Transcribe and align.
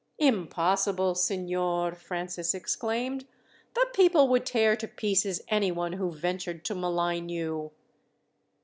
"Impossible, 0.17 1.13
signor!" 1.13 1.93
Francis 1.93 2.55
exclaimed. 2.55 3.27
"The 3.75 3.85
people 3.93 4.27
would 4.29 4.47
tear 4.47 4.75
to 4.77 4.87
pieces 4.87 5.43
anyone 5.47 5.93
who 5.93 6.11
ventured 6.11 6.65
to 6.65 6.73
malign 6.73 7.29
you." 7.29 7.71